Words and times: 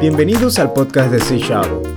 Bienvenidos 0.00 0.60
al 0.60 0.72
podcast 0.72 1.10
de 1.10 1.18
Say 1.18 1.42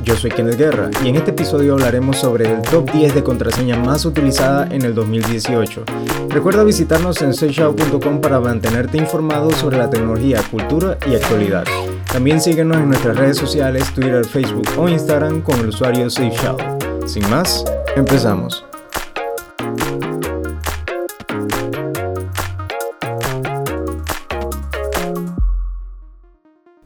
Yo 0.04 0.16
soy 0.16 0.32
Kenneth 0.32 0.58
Guerra 0.58 0.90
y 1.04 1.10
en 1.10 1.18
este 1.18 1.30
episodio 1.30 1.74
hablaremos 1.74 2.18
sobre 2.18 2.52
el 2.52 2.64
top 2.64 2.92
10 2.92 3.14
de 3.14 3.24
contraseña 3.24 3.78
más 3.78 4.06
utilizada 4.06 4.68
en 4.72 4.82
el 4.82 4.96
2018. 4.96 5.84
Recuerda 6.30 6.64
visitarnos 6.64 7.22
en 7.22 7.36
seyshow.com 7.36 8.20
para 8.20 8.40
mantenerte 8.40 8.98
informado 8.98 9.52
sobre 9.52 9.78
la 9.78 9.88
tecnología, 9.88 10.42
cultura 10.50 10.98
y 11.06 11.14
actualidad. 11.14 11.66
También 12.12 12.42
síguenos 12.42 12.78
en 12.78 12.88
nuestras 12.88 13.18
redes 13.18 13.38
sociales, 13.38 13.94
Twitter, 13.94 14.26
Facebook 14.26 14.68
o 14.78 14.90
Instagram 14.90 15.42
con 15.42 15.60
el 15.60 15.70
usuario 15.70 16.10
SafeShow. 16.10 16.58
Sin 17.06 17.30
más, 17.30 17.64
empezamos. 17.96 18.66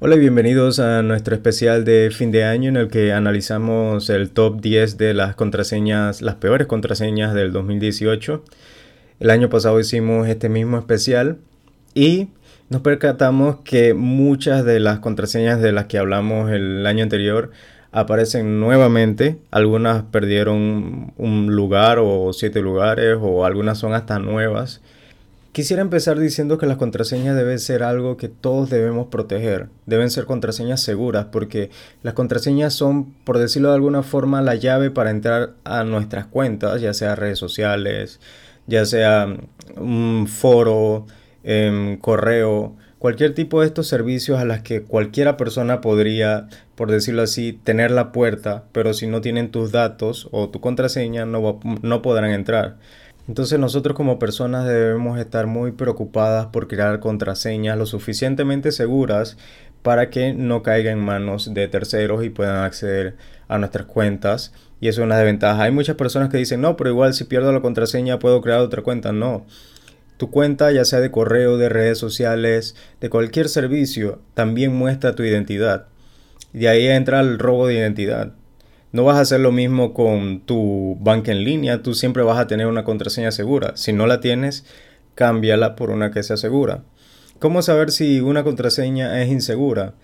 Hola 0.08 0.18
y 0.18 0.20
bienvenidos 0.20 0.78
a 0.78 1.02
nuestro 1.02 1.34
especial 1.34 1.84
de 1.84 2.12
fin 2.12 2.30
de 2.30 2.44
año 2.44 2.70
en 2.70 2.78
el 2.78 2.90
que 2.90 3.12
analizamos 3.12 4.12
el 4.12 4.30
top 4.30 4.62
10 4.62 5.00
de 5.00 5.16
las 5.16 5.34
contraseñas, 5.34 6.22
las 6.22 6.36
peores 6.36 6.68
contraseñas 6.68 7.34
del 7.34 7.52
2018. 7.52 8.44
El 9.20 9.30
año 9.32 9.50
pasado 9.50 9.80
hicimos 9.80 10.28
este 10.28 10.48
mismo 10.48 10.78
especial 10.78 11.40
y 11.96 12.28
nos 12.70 12.84
percatamos 12.84 13.62
que 13.64 13.96
muchas 13.96 14.64
de 14.64 14.80
las 14.80 15.00
contraseñas 15.00 15.60
de 15.60 15.72
las 15.72 15.86
que 15.86 15.98
hablamos 15.98 16.52
el 16.52 16.86
año 16.86 17.02
anterior 17.02 17.50
aparecen 17.92 18.60
nuevamente. 18.60 19.40
Algunas 19.50 20.04
perdieron 20.04 21.14
un 21.18 21.56
lugar 21.56 21.98
o 22.00 22.32
siete 22.32 22.62
lugares 22.62 23.18
o 23.20 23.44
algunas 23.44 23.80
son 23.80 23.96
hasta 23.96 24.20
nuevas. 24.20 24.84
Quisiera 25.56 25.82
empezar 25.82 26.20
diciendo 26.20 26.58
que 26.58 26.66
las 26.66 26.76
contraseñas 26.76 27.34
deben 27.34 27.60
ser 27.60 27.82
algo 27.82 28.18
que 28.18 28.28
todos 28.28 28.70
debemos 28.70 29.08
proteger. 29.08 29.70
Deben 29.86 30.12
ser 30.12 30.26
contraseñas 30.26 30.82
seguras 30.82 31.28
porque 31.32 31.70
las 32.04 32.14
contraseñas 32.14 32.74
son, 32.74 33.14
por 33.24 33.38
decirlo 33.38 33.70
de 33.70 33.76
alguna 33.76 34.04
forma, 34.04 34.42
la 34.42 34.56
llave 34.56 34.92
para 34.92 35.12
entrar 35.12 35.54
a 35.64 35.86
nuestras 35.86 36.26
cuentas, 36.26 36.82
ya 36.82 36.94
sea 36.94 37.16
redes 37.16 37.40
sociales, 37.40 38.20
ya 38.68 38.86
sea 38.86 39.34
un 39.78 40.28
foro, 40.28 41.06
em, 41.46 42.00
correo, 42.00 42.76
cualquier 43.00 43.34
tipo 43.34 43.62
de 43.62 43.68
estos 43.68 43.88
servicios 43.88 44.38
a 44.40 44.44
las 44.44 44.62
que 44.62 44.82
cualquiera 44.82 45.38
persona 45.38 45.80
podría, 45.80 46.50
por 46.76 46.92
decirlo 46.92 47.22
así, 47.22 47.54
tener 47.54 47.92
la 47.92 48.12
puerta, 48.12 48.66
pero 48.74 48.94
si 48.94 49.08
no 49.08 49.22
tienen 49.22 49.52
tus 49.52 49.72
datos 49.72 50.28
o 50.32 50.50
tu 50.50 50.60
contraseña 50.60 51.26
no, 51.26 51.62
no 51.82 52.02
podrán 52.02 52.32
entrar. 52.32 52.76
Entonces 53.28 53.58
nosotros 53.58 53.96
como 53.96 54.20
personas 54.20 54.68
debemos 54.68 55.20
estar 55.20 55.48
muy 55.48 55.72
preocupadas 55.72 56.48
por 56.48 56.68
crear 56.68 57.00
contraseñas 57.00 57.78
lo 57.78 57.86
suficientemente 57.86 58.72
seguras 58.72 59.38
para 59.82 60.10
que 60.10 60.34
no 60.34 60.64
caiga 60.64 60.92
en 60.92 61.00
manos 61.00 61.54
de 61.54 61.68
terceros 61.68 62.24
y 62.24 62.30
puedan 62.30 62.64
acceder 62.64 63.16
a 63.48 63.58
nuestras 63.58 63.86
cuentas. 63.86 64.54
Y 64.80 64.88
eso 64.88 65.02
es 65.02 65.06
una 65.06 65.18
desventaja. 65.18 65.64
Hay 65.64 65.72
muchas 65.72 65.96
personas 65.96 66.30
que 66.30 66.38
dicen, 66.38 66.62
no, 66.62 66.76
pero 66.76 66.90
igual 66.90 67.14
si 67.14 67.24
pierdo 67.24 67.52
la 67.52 67.62
contraseña 67.62 68.20
puedo 68.20 68.42
crear 68.42 68.60
otra 68.60 68.84
cuenta. 68.84 69.12
No. 69.12 69.46
Tu 70.18 70.30
cuenta, 70.32 70.72
ya 70.72 70.86
sea 70.86 71.02
de 71.02 71.12
correo, 71.12 71.58
de 71.58 71.70
redes 71.70 71.98
sociales, 71.98 72.76
de 73.02 73.10
cualquier 73.10 73.50
servicio, 73.50 74.22
también 74.34 74.74
muestra 74.74 75.16
tu 75.16 75.24
identidad. 75.24 75.88
De 76.54 76.70
ahí 76.70 76.88
entra 76.88 77.20
el 77.20 77.38
robo 77.38 77.68
de 77.68 77.76
identidad. 77.76 78.34
No 78.96 79.04
vas 79.04 79.18
a 79.18 79.20
hacer 79.20 79.42
lo 79.42 79.52
mismo 79.52 79.94
con 79.94 80.40
tu 80.40 80.96
banca 81.02 81.34
en 81.34 81.44
línea, 81.44 81.84
tú 81.84 81.94
siempre 81.94 82.24
vas 82.24 82.40
a 82.40 82.48
tener 82.48 82.68
una 82.68 82.86
contraseña 82.86 83.34
segura. 83.34 83.74
Si 83.76 83.92
no 83.92 84.08
la 84.08 84.22
tienes, 84.22 84.66
cámbiala 85.16 85.76
por 85.76 85.90
una 85.90 86.12
que 86.12 86.24
sea 86.24 86.38
segura. 86.38 86.86
¿Cómo 87.40 87.62
saber 87.62 87.92
si 87.92 88.22
una 88.22 88.46
contraseña 88.46 89.22
es 89.22 89.30
insegura? 89.30 89.96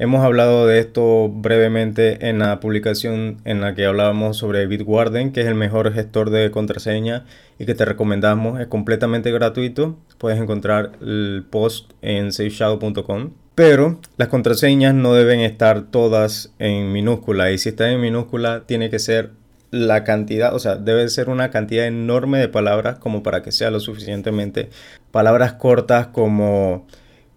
Hemos 0.00 0.24
hablado 0.24 0.66
de 0.66 0.80
esto 0.80 1.28
brevemente 1.28 2.28
en 2.28 2.40
la 2.40 2.58
publicación 2.58 3.36
en 3.44 3.60
la 3.60 3.76
que 3.76 3.86
hablábamos 3.86 4.38
sobre 4.38 4.66
Bitwarden, 4.66 5.30
que 5.30 5.42
es 5.42 5.46
el 5.46 5.54
mejor 5.54 5.92
gestor 5.92 6.30
de 6.30 6.50
contraseña 6.50 7.26
y 7.56 7.66
que 7.66 7.76
te 7.76 7.84
recomendamos. 7.84 8.58
Es 8.58 8.66
completamente 8.66 9.30
gratuito. 9.30 9.96
Puedes 10.18 10.40
encontrar 10.40 10.90
el 11.00 11.46
post 11.48 11.92
en 12.02 12.32
safeshadow.com. 12.32 13.30
Pero 13.60 14.00
las 14.16 14.28
contraseñas 14.28 14.94
no 14.94 15.12
deben 15.12 15.40
estar 15.40 15.82
todas 15.82 16.50
en 16.58 16.92
minúscula 16.92 17.50
y 17.50 17.58
si 17.58 17.68
están 17.68 17.90
en 17.90 18.00
minúscula 18.00 18.62
tiene 18.64 18.88
que 18.88 18.98
ser 18.98 19.32
la 19.70 20.02
cantidad, 20.02 20.54
o 20.54 20.58
sea, 20.58 20.76
debe 20.76 21.06
ser 21.10 21.28
una 21.28 21.50
cantidad 21.50 21.86
enorme 21.86 22.38
de 22.38 22.48
palabras 22.48 22.98
como 22.98 23.22
para 23.22 23.42
que 23.42 23.52
sea 23.52 23.70
lo 23.70 23.78
suficientemente 23.78 24.70
palabras 25.10 25.52
cortas 25.52 26.06
como 26.06 26.86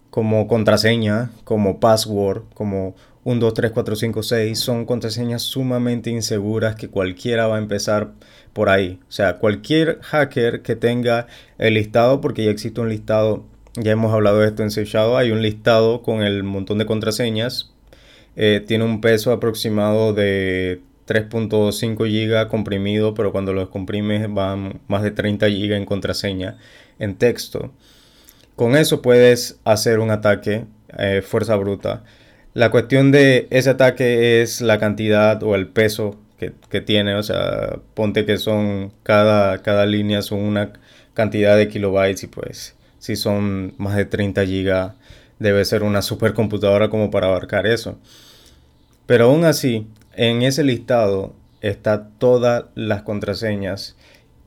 como 0.08 0.46
contraseña, 0.48 1.30
como 1.44 1.78
password, 1.78 2.44
como 2.54 2.94
1, 3.24 3.40
2, 3.40 3.52
3, 3.52 3.70
4, 3.72 3.94
5, 3.94 4.22
6, 4.22 4.58
son 4.58 4.86
contraseñas 4.86 5.42
sumamente 5.42 6.08
inseguras 6.08 6.74
que 6.74 6.88
cualquiera 6.88 7.48
va 7.48 7.56
a 7.56 7.58
empezar 7.58 8.12
por 8.54 8.70
ahí. 8.70 8.98
O 9.10 9.12
sea, 9.12 9.36
cualquier 9.36 9.98
hacker 10.00 10.62
que 10.62 10.74
tenga 10.74 11.26
el 11.58 11.74
listado, 11.74 12.22
porque 12.22 12.46
ya 12.46 12.50
existe 12.50 12.80
un 12.80 12.88
listado 12.88 13.44
ya 13.76 13.92
hemos 13.92 14.12
hablado 14.12 14.40
de 14.40 14.48
esto 14.48 14.62
en 14.62 14.70
Seychado. 14.70 15.16
Hay 15.16 15.30
un 15.30 15.42
listado 15.42 16.02
con 16.02 16.22
el 16.22 16.42
montón 16.44 16.78
de 16.78 16.86
contraseñas. 16.86 17.72
Eh, 18.36 18.62
tiene 18.66 18.84
un 18.84 19.00
peso 19.00 19.32
aproximado 19.32 20.12
de 20.12 20.80
3.5 21.06 21.96
GB 21.96 22.48
comprimido, 22.48 23.14
pero 23.14 23.32
cuando 23.32 23.52
lo 23.52 23.70
comprimes 23.70 24.32
van 24.32 24.80
más 24.88 25.02
de 25.02 25.10
30 25.10 25.46
GB 25.48 25.76
en 25.76 25.86
contraseña 25.86 26.58
en 26.98 27.16
texto. 27.16 27.72
Con 28.56 28.76
eso 28.76 29.02
puedes 29.02 29.60
hacer 29.64 29.98
un 29.98 30.10
ataque 30.10 30.64
eh, 30.98 31.22
fuerza 31.22 31.56
bruta. 31.56 32.04
La 32.54 32.70
cuestión 32.70 33.10
de 33.10 33.48
ese 33.50 33.70
ataque 33.70 34.42
es 34.42 34.60
la 34.60 34.78
cantidad 34.78 35.42
o 35.42 35.56
el 35.56 35.66
peso 35.68 36.16
que, 36.38 36.52
que, 36.70 36.80
tiene. 36.80 37.16
O 37.16 37.22
sea, 37.24 37.80
ponte 37.94 38.24
que 38.26 38.38
son 38.38 38.92
cada, 39.02 39.62
cada 39.62 39.86
línea 39.86 40.22
son 40.22 40.40
una 40.40 40.72
cantidad 41.14 41.56
de 41.56 41.68
kilobytes 41.68 42.22
y 42.24 42.26
pues 42.28 42.76
si 43.04 43.16
son 43.16 43.74
más 43.76 43.96
de 43.96 44.06
30 44.06 44.44
GB, 44.44 44.92
debe 45.38 45.66
ser 45.66 45.82
una 45.82 46.00
supercomputadora 46.00 46.88
como 46.88 47.10
para 47.10 47.26
abarcar 47.26 47.66
eso. 47.66 47.98
Pero 49.04 49.26
aún 49.26 49.44
así, 49.44 49.86
en 50.14 50.40
ese 50.40 50.64
listado 50.64 51.34
está 51.60 52.08
todas 52.08 52.64
las 52.74 53.02
contraseñas 53.02 53.94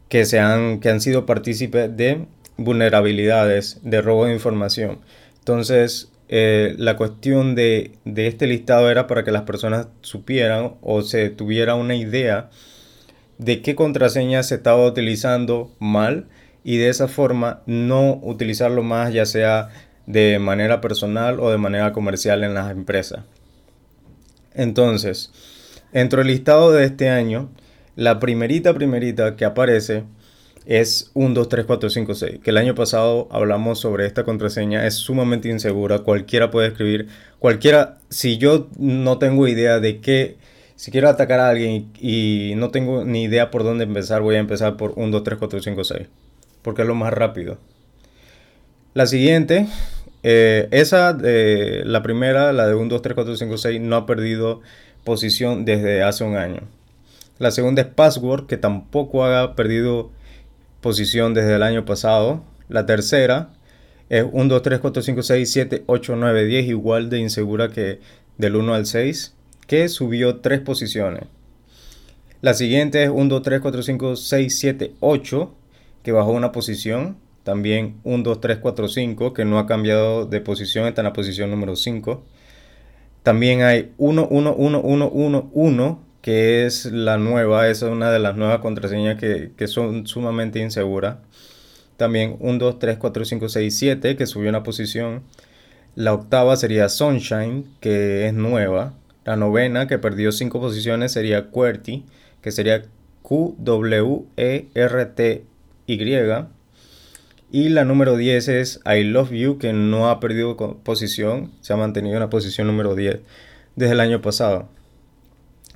que, 0.10 0.26
se 0.26 0.40
han, 0.40 0.80
que 0.80 0.90
han 0.90 1.02
sido 1.02 1.28
partícipes 1.28 1.96
de 1.96 2.26
vulnerabilidades, 2.58 3.80
de 3.84 4.02
robo 4.02 4.26
de 4.26 4.34
información. 4.34 5.02
Entonces, 5.38 6.12
eh, 6.28 6.74
la 6.80 6.98
cuestión 6.98 7.54
de, 7.54 7.92
de, 8.06 8.26
este 8.26 8.48
listado 8.48 8.90
era 8.90 9.06
para 9.06 9.24
que 9.24 9.30
las 9.30 9.44
personas 9.44 9.88
supieran 10.02 10.78
o 10.82 11.04
se 11.04 11.30
tuviera 11.30 11.76
una 11.76 11.94
idea 11.94 12.50
de 13.38 13.62
qué 13.62 13.76
contraseña 13.76 14.42
se 14.42 14.56
estaba 14.56 14.84
utilizando 14.84 15.76
mal 15.78 16.26
y 16.64 16.78
de 16.78 16.90
esa 16.90 17.08
forma 17.08 17.62
no 17.66 18.20
utilizarlo 18.22 18.84
más 18.84 19.14
ya 19.14 19.26
sea 19.26 19.70
de 20.08 20.40
manera 20.40 20.82
personal 20.82 21.40
o 21.40 21.52
de 21.52 21.58
manera 21.58 21.94
comercial 21.94 22.44
en 22.44 22.54
las 22.54 22.72
empresas. 22.72 23.24
Entonces, 24.54 25.32
dentro 25.94 26.20
del 26.20 26.30
listado 26.30 26.72
de 26.72 26.86
este 26.86 27.10
año, 27.10 27.50
la 27.96 28.20
primerita 28.20 28.74
primerita 28.74 29.36
que 29.36 29.46
aparece 29.46 30.04
es 30.66 31.12
1, 31.14 31.34
2, 31.34 31.50
3, 31.50 31.66
4, 31.66 31.90
5, 31.90 32.16
6. 32.16 32.40
Que 32.44 32.50
el 32.50 32.58
año 32.58 32.76
pasado 32.76 33.28
hablamos 33.32 33.80
sobre 33.80 34.06
esta 34.06 34.24
contraseña. 34.24 34.86
Es 34.86 34.96
sumamente 34.96 35.50
insegura. 35.50 36.00
Cualquiera 36.00 36.52
puede 36.52 36.70
escribir. 36.70 37.08
Cualquiera, 37.40 38.00
si 38.10 38.38
yo 38.38 38.68
no 38.78 39.18
tengo 39.18 39.48
idea 39.48 39.80
de 39.80 40.02
qué, 40.02 40.38
si 40.76 40.92
quiero 40.92 41.08
atacar 41.10 41.40
a 41.40 41.50
alguien 41.50 41.92
y, 42.00 42.52
y 42.52 42.56
no 42.56 42.70
tengo 42.72 43.06
ni 43.06 43.24
idea 43.24 43.50
por 43.50 43.64
dónde 43.64 43.86
empezar, 43.86 44.22
voy 44.22 44.36
a 44.36 44.40
empezar 44.40 44.76
por 44.76 44.94
1, 44.98 45.10
2, 45.10 45.24
3, 45.24 45.40
4, 45.40 45.62
5, 45.62 45.84
6 45.84 46.08
porque 46.68 46.82
es 46.82 46.88
lo 46.90 46.96
más 46.96 47.14
rápido. 47.14 47.60
La 48.94 49.08
siguiente, 49.08 49.68
eh, 50.24 50.68
esa, 50.72 51.14
de 51.14 51.84
la 51.86 52.04
primera, 52.04 52.52
la 52.52 52.68
de 52.68 52.76
1, 52.76 52.90
2, 52.90 53.02
3, 53.02 53.16
4, 53.16 53.38
5, 53.38 53.58
6, 53.58 53.80
no 53.80 53.96
ha 53.96 54.06
perdido 54.06 54.60
posición 55.06 55.64
desde 55.64 56.04
hace 56.04 56.26
un 56.26 56.36
año. 56.36 56.64
La 57.40 57.52
segunda 57.52 57.84
es 57.84 57.88
Password, 57.88 58.48
que 58.48 58.58
tampoco 58.58 59.24
ha 59.24 59.56
perdido 59.56 60.12
posición 60.82 61.34
desde 61.34 61.56
el 61.56 61.64
año 61.64 61.86
pasado. 61.86 62.44
La 62.68 62.86
tercera 62.86 63.48
es 64.10 64.26
1, 64.30 64.50
2, 64.50 64.62
3, 64.62 64.80
4, 64.80 65.02
5, 65.04 65.24
6, 65.24 65.50
7, 65.50 65.84
8, 65.86 66.16
9, 66.18 66.46
10, 66.48 66.66
igual 66.66 67.10
de 67.10 67.20
insegura 67.20 67.70
que 67.70 68.02
del 68.38 68.58
1 68.58 68.74
al 68.74 68.86
6, 68.86 69.34
que 69.68 69.88
subió 69.88 70.42
3 70.42 70.60
posiciones. 70.60 71.24
La 72.42 72.54
siguiente 72.54 73.04
es 73.04 73.10
1, 73.10 73.24
2, 73.24 73.42
3, 73.42 73.62
4, 73.62 73.84
5, 73.84 74.16
6, 74.18 74.60
7, 74.60 74.92
8, 75.00 75.57
que 76.08 76.14
bajó 76.14 76.32
una 76.32 76.54
posición. 76.54 77.18
También 77.44 78.00
1, 78.06 78.24
2, 78.24 78.40
3, 78.40 78.60
4, 78.60 78.88
5, 78.88 79.34
que 79.34 79.44
no 79.44 79.60
ha 79.60 79.68
cambiado 79.68 80.26
de 80.26 80.40
posición, 80.40 80.88
está 80.88 81.02
en 81.02 81.08
la 81.08 81.12
posición 81.12 81.52
número 81.52 81.76
5. 81.76 82.24
También 83.24 83.62
hay 83.62 83.92
1, 83.98 84.26
1, 84.32 84.56
1, 84.56 84.82
1, 84.82 85.10
1, 85.10 85.50
1, 85.52 86.04
que 86.22 86.66
es 86.66 86.86
la 86.86 87.18
nueva, 87.18 87.68
esa 87.68 87.88
es 87.88 87.92
una 87.92 88.10
de 88.10 88.20
las 88.20 88.38
nuevas 88.38 88.60
contraseñas 88.60 89.20
que, 89.20 89.52
que 89.58 89.68
son 89.68 90.08
sumamente 90.08 90.60
inseguras. 90.60 91.18
También 91.98 92.38
1, 92.40 92.58
2, 92.58 92.80
3, 92.80 92.96
4, 93.00 93.26
5, 93.26 93.50
6, 93.50 93.78
7, 93.78 94.16
que 94.16 94.26
subió 94.28 94.48
una 94.48 94.64
posición. 94.64 95.24
La 95.96 96.14
octava 96.14 96.56
sería 96.56 96.88
Sunshine, 96.88 97.66
que 97.82 98.28
es 98.28 98.34
nueva. 98.34 98.94
La 99.26 99.36
novena, 99.36 99.88
que 99.88 100.00
perdió 100.00 100.32
cinco 100.32 100.62
posiciones, 100.62 101.12
sería 101.12 101.50
QWERTY, 101.50 102.06
que 102.42 102.52
sería 102.54 102.84
Q-W-E-R-T-Y. 103.24 103.58
Y 107.50 107.70
la 107.70 107.86
número 107.86 108.18
10 108.18 108.48
es 108.50 108.82
I 108.86 109.04
Love 109.04 109.32
You, 109.32 109.58
que 109.58 109.72
no 109.72 110.10
ha 110.10 110.20
perdido 110.20 110.58
posición, 110.84 111.54
se 111.62 111.72
ha 111.72 111.78
mantenido 111.78 112.16
en 112.16 112.22
la 112.22 112.30
posición 112.30 112.68
número 112.68 112.94
10 112.94 113.20
desde 113.78 113.94
el 113.94 114.02
año 114.02 114.22
pasado. 114.22 114.68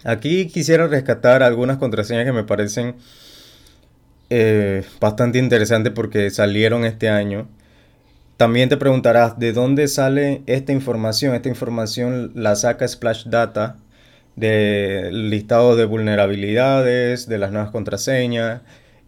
Aquí 0.04 0.48
quisiera 0.48 0.88
rescatar 0.88 1.44
algunas 1.44 1.78
contraseñas 1.78 2.26
que 2.26 2.34
me 2.34 2.44
parecen 2.44 2.96
eh, 4.30 4.84
bastante 5.00 5.40
interesantes 5.40 5.94
porque 5.94 6.30
salieron 6.30 6.84
este 6.84 7.08
año. 7.08 7.48
También 8.36 8.70
te 8.70 8.78
preguntarás 8.78 9.38
de 9.40 9.54
dónde 9.54 9.88
sale 9.88 10.42
esta 10.48 10.74
información. 10.74 11.36
Esta 11.36 11.50
información 11.50 12.32
la 12.36 12.56
saca 12.56 12.88
Splash 12.88 13.26
Data 13.28 13.78
del 14.36 15.30
listado 15.30 15.76
de 15.76 15.86
vulnerabilidades, 15.86 17.30
de 17.30 17.38
las 17.38 17.52
nuevas 17.52 17.72
contraseñas. 17.72 18.62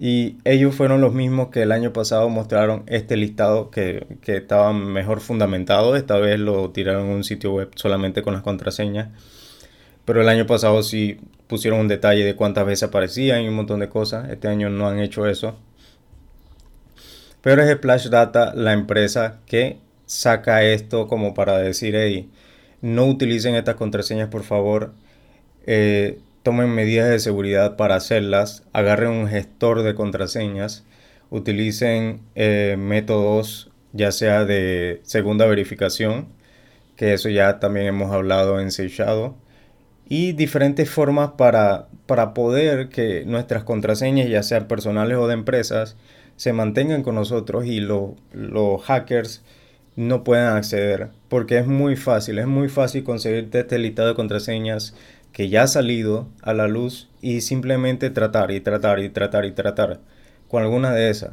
Y 0.05 0.35
ellos 0.43 0.75
fueron 0.75 0.99
los 0.99 1.13
mismos 1.13 1.47
que 1.47 1.61
el 1.61 1.71
año 1.71 1.93
pasado 1.93 2.27
mostraron 2.27 2.83
este 2.87 3.15
listado 3.15 3.71
que, 3.71 4.05
que 4.19 4.35
estaba 4.35 4.73
mejor 4.73 5.21
fundamentado. 5.21 5.95
Esta 5.95 6.17
vez 6.17 6.37
lo 6.41 6.71
tiraron 6.71 7.05
en 7.05 7.11
un 7.13 7.23
sitio 7.23 7.53
web 7.53 7.71
solamente 7.75 8.21
con 8.21 8.33
las 8.33 8.43
contraseñas. 8.43 9.07
Pero 10.03 10.21
el 10.21 10.27
año 10.27 10.45
pasado 10.45 10.83
sí 10.83 11.21
pusieron 11.47 11.79
un 11.79 11.87
detalle 11.87 12.25
de 12.25 12.35
cuántas 12.35 12.65
veces 12.65 12.83
aparecían 12.83 13.43
y 13.43 13.47
un 13.47 13.55
montón 13.55 13.79
de 13.79 13.87
cosas. 13.87 14.29
Este 14.29 14.49
año 14.49 14.69
no 14.69 14.89
han 14.89 14.99
hecho 14.99 15.25
eso. 15.25 15.55
Pero 17.41 17.61
es 17.61 17.73
Splash 17.73 18.09
Data 18.09 18.53
la 18.53 18.73
empresa 18.73 19.39
que 19.45 19.77
saca 20.05 20.63
esto 20.63 21.07
como 21.07 21.33
para 21.33 21.59
decir, 21.59 21.95
hey, 21.95 22.29
no 22.81 23.05
utilicen 23.05 23.55
estas 23.55 23.75
contraseñas 23.75 24.27
por 24.27 24.43
favor. 24.43 24.91
Eh, 25.65 26.19
tomen 26.43 26.69
medidas 26.69 27.09
de 27.09 27.19
seguridad 27.19 27.75
para 27.77 27.95
hacerlas. 27.95 28.63
Agarren 28.73 29.11
un 29.11 29.27
gestor 29.27 29.83
de 29.83 29.95
contraseñas. 29.95 30.85
Utilicen 31.29 32.21
eh, 32.35 32.75
métodos 32.77 33.71
ya 33.93 34.11
sea 34.11 34.43
de 34.43 35.01
segunda 35.03 35.45
verificación, 35.45 36.27
que 36.95 37.13
eso 37.13 37.29
ya 37.29 37.59
también 37.59 37.85
hemos 37.87 38.11
hablado 38.11 38.59
en 38.59 38.71
Seychado 38.71 39.35
y 40.09 40.33
diferentes 40.33 40.89
formas 40.89 41.31
para, 41.37 41.87
para 42.05 42.33
poder 42.33 42.89
que 42.89 43.23
nuestras 43.25 43.63
contraseñas, 43.63 44.29
ya 44.29 44.43
sean 44.43 44.67
personales 44.67 45.17
o 45.17 45.27
de 45.27 45.33
empresas, 45.35 45.95
se 46.35 46.53
mantengan 46.53 47.03
con 47.03 47.15
nosotros 47.15 47.65
y 47.65 47.79
los 47.79 48.83
hackers 48.83 49.43
no 49.95 50.23
puedan 50.23 50.57
acceder. 50.57 51.09
Porque 51.29 51.59
es 51.59 51.67
muy 51.67 51.95
fácil, 51.95 52.39
es 52.39 52.47
muy 52.47 52.69
fácil 52.69 53.03
conseguirte 53.03 53.59
este 53.61 53.79
listado 53.79 54.09
de 54.09 54.15
contraseñas 54.15 54.95
que 55.33 55.49
ya 55.49 55.63
ha 55.63 55.67
salido 55.67 56.29
a 56.41 56.53
la 56.53 56.67
luz 56.67 57.09
y 57.21 57.41
simplemente 57.41 58.09
tratar 58.11 58.51
y 58.51 58.61
tratar 58.61 58.99
y 58.99 59.09
tratar 59.09 59.45
y 59.45 59.51
tratar 59.51 59.99
con 60.47 60.63
alguna 60.63 60.93
de 60.93 61.09
esas. 61.09 61.31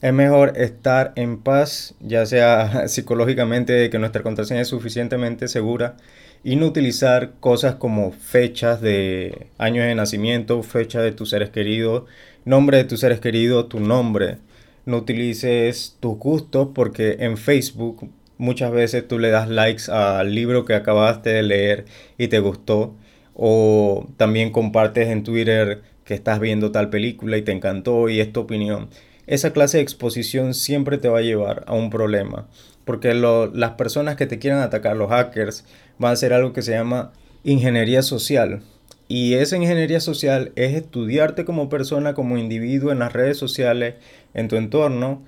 Es 0.00 0.12
mejor 0.12 0.52
estar 0.56 1.12
en 1.16 1.38
paz, 1.38 1.94
ya 2.00 2.24
sea 2.26 2.88
psicológicamente 2.88 3.72
de 3.72 3.90
que 3.90 3.98
nuestra 3.98 4.22
contraseña 4.22 4.60
es 4.60 4.68
suficientemente 4.68 5.48
segura 5.48 5.96
y 6.44 6.56
no 6.56 6.66
utilizar 6.66 7.32
cosas 7.40 7.74
como 7.74 8.12
fechas 8.12 8.80
de 8.80 9.48
años 9.58 9.84
de 9.84 9.94
nacimiento, 9.94 10.62
fecha 10.62 11.00
de 11.00 11.12
tus 11.12 11.30
seres 11.30 11.50
queridos, 11.50 12.04
nombre 12.44 12.76
de 12.76 12.84
tus 12.84 13.00
seres 13.00 13.20
queridos, 13.20 13.68
tu 13.68 13.80
nombre. 13.80 14.38
No 14.84 14.98
utilices 14.98 15.96
tus 15.98 16.16
gustos 16.18 16.68
porque 16.72 17.16
en 17.18 17.36
Facebook 17.36 18.08
muchas 18.38 18.72
veces 18.72 19.06
tú 19.06 19.18
le 19.18 19.30
das 19.30 19.48
likes 19.48 19.90
al 19.90 20.34
libro 20.34 20.64
que 20.64 20.74
acabaste 20.74 21.30
de 21.30 21.42
leer 21.42 21.84
y 22.18 22.28
te 22.28 22.38
gustó. 22.40 22.96
O 23.34 24.08
también 24.16 24.50
compartes 24.50 25.08
en 25.08 25.22
Twitter 25.22 25.82
que 26.04 26.14
estás 26.14 26.40
viendo 26.40 26.72
tal 26.72 26.88
película 26.88 27.36
y 27.36 27.42
te 27.42 27.52
encantó 27.52 28.08
y 28.08 28.20
es 28.20 28.32
tu 28.32 28.40
opinión. 28.40 28.88
Esa 29.26 29.52
clase 29.52 29.78
de 29.78 29.82
exposición 29.82 30.54
siempre 30.54 30.98
te 30.98 31.08
va 31.08 31.18
a 31.18 31.22
llevar 31.22 31.64
a 31.66 31.74
un 31.74 31.90
problema. 31.90 32.48
Porque 32.84 33.12
las 33.14 33.72
personas 33.72 34.16
que 34.16 34.26
te 34.26 34.38
quieran 34.38 34.60
atacar, 34.60 34.96
los 34.96 35.10
hackers, 35.10 35.64
van 35.98 36.10
a 36.10 36.12
hacer 36.12 36.32
algo 36.32 36.52
que 36.52 36.62
se 36.62 36.72
llama 36.72 37.12
ingeniería 37.42 38.02
social. 38.02 38.62
Y 39.08 39.34
esa 39.34 39.56
ingeniería 39.56 40.00
social 40.00 40.52
es 40.56 40.74
estudiarte 40.74 41.44
como 41.44 41.68
persona, 41.68 42.14
como 42.14 42.38
individuo 42.38 42.92
en 42.92 43.00
las 43.00 43.12
redes 43.12 43.36
sociales, 43.36 43.94
en 44.34 44.48
tu 44.48 44.56
entorno, 44.56 45.24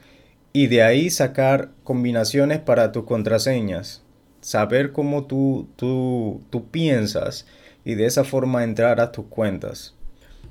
y 0.53 0.67
de 0.69 0.83
ahí 0.83 1.11
sacar 1.11 1.71
combinaciones 1.85 2.59
para 2.59 2.93
tus 2.93 3.05
contraseñas. 3.05 4.03
Saber 4.41 4.93
cómo 4.93 5.27
tú, 5.27 5.69
tú, 5.77 6.43
tú 6.51 6.69
piensas 6.71 7.47
y 7.85 7.95
de 7.95 8.07
esa 8.07 8.25
forma 8.25 8.65
entrar 8.65 9.01
a 9.01 9.13
tus 9.13 9.27
cuentas. 9.27 9.95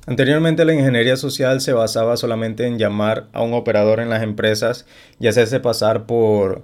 Anteriormente 0.07 0.63
la 0.63 0.73
ingeniería 0.73 1.17
social 1.17 1.59
se 1.59 1.73
basaba 1.73 2.15
solamente 2.15 2.65
en 2.65 2.77
llamar 2.77 3.27
a 3.33 3.41
un 3.41 3.53
operador 3.53 3.99
en 3.99 4.09
las 4.09 4.23
empresas 4.23 4.85
y 5.19 5.27
hacerse 5.27 5.59
pasar 5.59 6.05
por, 6.05 6.63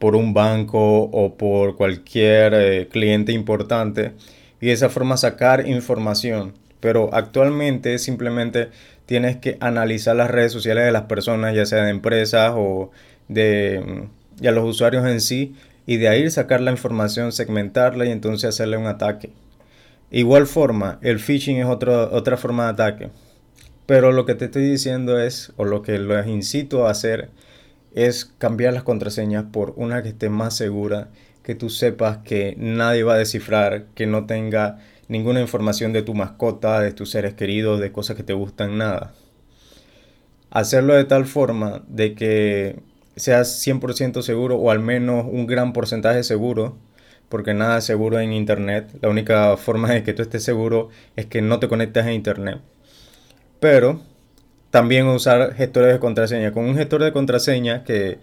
por 0.00 0.16
un 0.16 0.34
banco 0.34 1.04
o 1.04 1.36
por 1.36 1.76
cualquier 1.76 2.52
eh, 2.54 2.88
cliente 2.88 3.30
importante 3.30 4.12
y 4.60 4.66
de 4.66 4.72
esa 4.72 4.88
forma 4.88 5.16
sacar 5.16 5.68
información. 5.68 6.54
Pero 6.80 7.10
actualmente 7.14 7.98
simplemente 7.98 8.70
tienes 9.06 9.36
que 9.36 9.56
analizar 9.60 10.16
las 10.16 10.30
redes 10.30 10.52
sociales 10.52 10.84
de 10.84 10.92
las 10.92 11.02
personas, 11.02 11.54
ya 11.54 11.66
sea 11.66 11.84
de 11.84 11.90
empresas 11.90 12.52
o 12.56 12.90
de 13.28 14.08
ya 14.36 14.50
los 14.50 14.64
usuarios 14.64 15.06
en 15.06 15.20
sí, 15.20 15.54
y 15.86 15.98
de 15.98 16.08
ahí 16.08 16.30
sacar 16.30 16.60
la 16.60 16.70
información, 16.70 17.32
segmentarla 17.32 18.06
y 18.06 18.10
entonces 18.10 18.48
hacerle 18.48 18.76
un 18.76 18.86
ataque. 18.86 19.30
Igual 20.10 20.46
forma, 20.46 20.98
el 21.02 21.18
phishing 21.18 21.58
es 21.58 21.66
otra 21.66 22.36
forma 22.36 22.64
de 22.64 22.70
ataque. 22.70 23.10
Pero 23.86 24.12
lo 24.12 24.24
que 24.24 24.34
te 24.34 24.46
estoy 24.46 24.62
diciendo 24.62 25.20
es, 25.20 25.52
o 25.56 25.64
lo 25.64 25.82
que 25.82 25.98
les 25.98 26.26
incito 26.26 26.86
a 26.86 26.90
hacer, 26.90 27.28
es 27.94 28.24
cambiar 28.24 28.72
las 28.72 28.82
contraseñas 28.82 29.44
por 29.52 29.74
una 29.76 30.02
que 30.02 30.08
esté 30.10 30.30
más 30.30 30.56
segura 30.56 31.08
que 31.44 31.54
tú 31.54 31.70
sepas 31.70 32.18
que 32.18 32.56
nadie 32.58 33.04
va 33.04 33.14
a 33.14 33.18
descifrar, 33.18 33.86
que 33.94 34.06
no 34.06 34.26
tenga 34.26 34.78
ninguna 35.08 35.40
información 35.40 35.92
de 35.92 36.02
tu 36.02 36.14
mascota, 36.14 36.80
de 36.80 36.92
tus 36.92 37.10
seres 37.10 37.34
queridos, 37.34 37.80
de 37.80 37.92
cosas 37.92 38.16
que 38.16 38.22
te 38.22 38.32
gustan, 38.32 38.78
nada. 38.78 39.12
Hacerlo 40.50 40.94
de 40.94 41.04
tal 41.04 41.26
forma 41.26 41.84
de 41.86 42.14
que 42.14 42.80
seas 43.16 43.64
100% 43.64 44.22
seguro 44.22 44.56
o 44.56 44.70
al 44.70 44.80
menos 44.80 45.26
un 45.28 45.46
gran 45.46 45.72
porcentaje 45.72 46.22
seguro, 46.24 46.78
porque 47.28 47.52
nada 47.52 47.78
es 47.78 47.84
seguro 47.84 48.18
en 48.20 48.32
Internet. 48.32 48.96
La 49.02 49.10
única 49.10 49.56
forma 49.58 49.90
de 49.90 50.02
que 50.02 50.14
tú 50.14 50.22
estés 50.22 50.42
seguro 50.42 50.88
es 51.16 51.26
que 51.26 51.42
no 51.42 51.58
te 51.58 51.68
conectes 51.68 52.04
a 52.04 52.12
Internet. 52.12 52.60
Pero 53.60 54.00
también 54.70 55.06
usar 55.08 55.54
gestores 55.54 55.92
de 55.92 55.98
contraseña. 55.98 56.52
Con 56.52 56.64
un 56.64 56.76
gestor 56.76 57.02
de 57.02 57.12
contraseña 57.12 57.84
que 57.84 58.18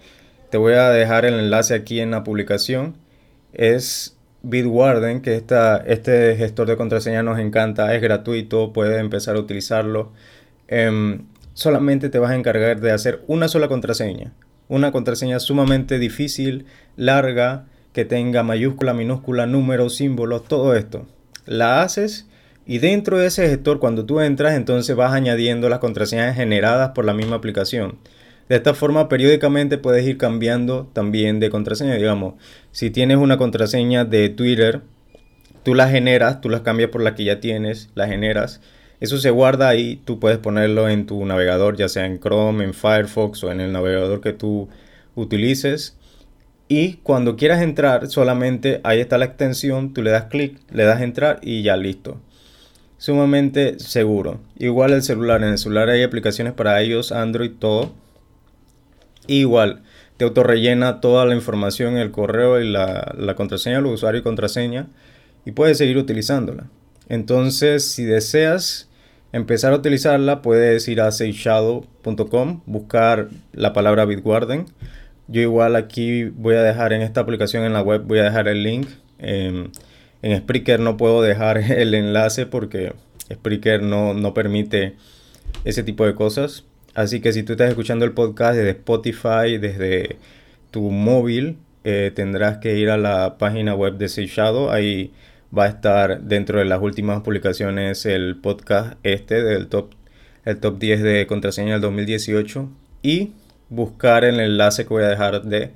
te 0.50 0.58
voy 0.58 0.74
a 0.74 0.90
dejar 0.90 1.26
el 1.26 1.36
enlace 1.36 1.76
aquí 1.76 2.00
en 2.00 2.12
la 2.12 2.24
publicación 2.24 2.96
es 3.54 4.18
Bitwarden, 4.44 5.22
que 5.22 5.36
esta, 5.36 5.78
este 5.78 6.36
gestor 6.36 6.68
de 6.68 6.78
contraseña 6.78 7.24
nos 7.24 7.40
encanta, 7.40 7.94
es 7.96 8.02
gratuito, 8.02 8.74
puedes 8.74 9.00
empezar 9.00 9.36
a 9.36 9.40
utilizarlo. 9.40 10.12
Em, 10.68 11.26
solamente 11.54 12.10
te 12.10 12.20
vas 12.20 12.32
a 12.32 12.36
encargar 12.36 12.80
de 12.80 12.92
hacer 12.92 13.22
una 13.28 13.48
sola 13.48 13.68
contraseña. 13.68 14.34
Una 14.68 14.92
contraseña 14.92 15.40
sumamente 15.40 16.00
difícil, 16.00 16.66
larga, 16.96 17.66
que 17.94 18.06
tenga 18.06 18.42
mayúscula, 18.42 18.94
minúscula, 18.94 19.46
números, 19.46 19.96
símbolos, 19.96 20.46
todo 20.46 20.76
esto. 20.76 21.06
La 21.46 21.82
haces 21.82 22.28
y 22.66 22.78
dentro 22.80 23.18
de 23.18 23.28
ese 23.28 23.50
gestor, 23.50 23.80
cuando 23.80 24.06
tú 24.06 24.22
entras, 24.22 24.54
entonces 24.54 24.96
vas 24.96 25.14
añadiendo 25.14 25.68
las 25.68 25.80
contraseñas 25.80 26.36
generadas 26.36 26.92
por 26.92 27.06
la 27.06 27.14
misma 27.14 27.36
aplicación. 27.38 27.98
De 28.52 28.58
esta 28.58 28.74
forma, 28.74 29.08
periódicamente 29.08 29.78
puedes 29.78 30.06
ir 30.06 30.18
cambiando 30.18 30.86
también 30.92 31.40
de 31.40 31.50
contraseña. 31.50 31.96
Digamos, 31.96 32.34
si 32.74 32.90
tienes 32.90 33.16
una 33.16 33.38
contraseña 33.38 34.04
de 34.04 34.28
Twitter, 34.28 34.82
tú 35.64 35.74
la 35.74 35.88
generas, 35.88 36.42
tú 36.42 36.50
las 36.50 36.60
cambias 36.60 36.90
por 36.90 37.02
la 37.02 37.16
que 37.16 37.24
ya 37.24 37.40
tienes, 37.40 37.92
la 37.96 38.08
generas. 38.08 38.60
Eso 39.00 39.20
se 39.20 39.30
guarda 39.30 39.70
ahí, 39.70 40.02
tú 40.04 40.20
puedes 40.20 40.38
ponerlo 40.38 40.90
en 40.90 41.06
tu 41.06 41.26
navegador, 41.26 41.78
ya 41.78 41.88
sea 41.88 42.06
en 42.06 42.20
Chrome, 42.20 42.66
en 42.66 42.74
Firefox 42.74 43.42
o 43.46 43.54
en 43.54 43.62
el 43.62 43.72
navegador 43.72 44.20
que 44.20 44.34
tú 44.34 44.68
utilices. 45.16 45.96
Y 46.68 46.96
cuando 47.04 47.38
quieras 47.38 47.62
entrar, 47.62 48.08
solamente 48.08 48.82
ahí 48.84 49.00
está 49.00 49.18
la 49.18 49.28
extensión, 49.28 49.94
tú 49.94 50.02
le 50.02 50.12
das 50.12 50.26
clic, 50.26 50.60
le 50.74 50.84
das 50.84 51.00
entrar 51.00 51.40
y 51.42 51.62
ya 51.62 51.78
listo. 51.78 52.20
Sumamente 52.98 53.80
seguro. 53.80 54.42
Igual 54.60 54.92
el 54.92 55.04
celular, 55.04 55.42
en 55.42 55.52
el 55.52 55.58
celular 55.58 55.88
hay 55.88 56.04
aplicaciones 56.04 56.52
para 56.52 56.84
iOS, 56.84 57.14
Android, 57.14 57.52
todo 57.58 57.94
igual, 59.40 59.82
te 60.18 60.26
autorrellena 60.26 61.02
toda 61.02 61.26
la 61.26 61.36
información, 61.36 61.98
el 61.98 62.12
correo 62.12 62.62
y 62.62 62.70
la, 62.70 63.34
contraseña 63.36 63.78
del 63.78 63.88
usuario 63.88 64.20
y 64.20 64.24
contraseña 64.24 64.88
y 65.46 65.52
puedes 65.52 65.78
seguir 65.78 65.98
utilizándola. 65.98 66.66
Entonces, 67.10 67.86
si 67.86 68.04
deseas 68.04 68.90
empezar 69.32 69.74
a 69.74 69.78
utilizarla, 69.78 70.42
puedes 70.42 70.88
ir 70.88 71.02
a 71.02 71.12
seishadow.com, 71.12 72.62
buscar 72.66 73.30
la 73.54 73.74
palabra 73.74 74.06
Bitwarden, 74.06 74.66
Yo 75.28 75.42
igual 75.42 75.76
aquí 75.76 76.26
voy 76.26 76.56
a 76.56 76.62
dejar 76.62 76.94
en 76.94 77.02
esta 77.02 77.22
aplicación 77.22 77.64
en 77.64 77.74
la 77.74 77.82
web, 77.82 78.04
voy 78.06 78.20
a 78.20 78.24
dejar 78.24 78.48
el 78.48 78.64
link. 78.64 78.88
en 79.20 79.72
Spreaker 80.24 80.80
no 80.80 80.98
puedo 80.98 81.22
dejar 81.22 81.58
el 81.72 81.94
enlace 81.94 82.46
porque 82.46 82.94
Spreaker 83.32 83.82
no, 83.82 84.14
no 84.14 84.34
permite 84.34 84.96
ese 85.64 85.84
tipo 85.84 86.06
de 86.06 86.16
cosas. 86.16 86.66
Así 86.94 87.22
que 87.22 87.32
si 87.32 87.44
tú 87.44 87.54
estás 87.54 87.70
escuchando 87.70 88.06
el 88.06 88.12
podcast 88.12 88.56
desde 88.56 88.72
Spotify, 88.72 89.58
desde 89.60 90.18
tu 90.72 90.92
móvil, 90.92 91.58
eh, 91.84 92.12
tendrás 92.14 92.58
que 92.58 92.78
ir 92.78 92.90
a 92.90 92.98
la 92.98 93.38
página 93.38 93.76
web 93.76 93.98
de 93.98 94.10
Safe 94.10 94.28
Shadow. 94.28 94.70
Ahí 94.70 95.14
va 95.58 95.66
a 95.66 95.68
estar 95.68 96.22
dentro 96.22 96.60
de 96.60 96.66
las 96.66 96.82
últimas 96.82 97.22
publicaciones 97.22 98.06
el 98.06 98.36
podcast 98.38 98.94
este 99.04 99.42
del 99.44 99.68
top, 99.68 99.92
el 100.46 100.60
top 100.60 100.80
10 100.80 101.02
de 101.02 101.28
contraseña 101.28 101.74
del 101.74 101.82
2018. 101.82 102.70
Y 103.04 103.32
buscar 103.70 104.26
el 104.26 104.40
enlace 104.40 104.84
que 104.84 104.90
voy 104.90 105.04
a 105.04 105.08
dejar 105.08 105.44
de 105.44 105.72